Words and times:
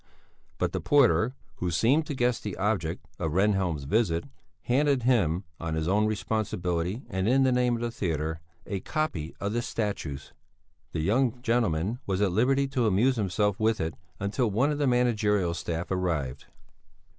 But 0.57 0.71
the 0.71 0.81
porter, 0.81 1.35
who 1.57 1.69
seemed 1.69 2.07
to 2.07 2.15
guess 2.15 2.39
the 2.39 2.57
object 2.57 3.05
of 3.19 3.33
Rehnhjelm's 3.33 3.83
visit, 3.83 4.23
handed 4.63 5.03
him, 5.03 5.43
on 5.59 5.75
his 5.75 5.87
own 5.87 6.07
responsibility 6.07 7.03
and 7.07 7.29
in 7.29 7.43
the 7.43 7.51
name 7.51 7.75
of 7.75 7.81
the 7.83 7.91
theatre, 7.91 8.39
a 8.65 8.79
copy 8.79 9.35
of 9.39 9.53
the 9.53 9.61
statutes; 9.61 10.33
the 10.91 11.01
young 11.01 11.39
gentleman 11.43 11.99
was 12.07 12.19
at 12.19 12.31
liberty 12.31 12.67
to 12.69 12.87
amuse 12.87 13.15
himself 13.15 13.59
with 13.59 13.79
it 13.79 13.93
until 14.19 14.49
one 14.49 14.71
of 14.71 14.79
the 14.79 14.87
managerial 14.87 15.53
staff 15.53 15.91
arrived. 15.91 16.45